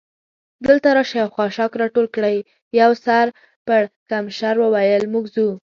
دلته 0.67 0.87
راشئ 0.97 1.19
او 1.25 1.29
خاشاک 1.35 1.71
را 1.79 1.87
ټول 1.95 2.07
کړئ، 2.15 2.37
یوه 2.79 2.95
سر 3.05 3.25
پړکمشر 3.67 4.55
وویل: 4.59 5.03
موږ 5.13 5.25
ځو. 5.35 5.47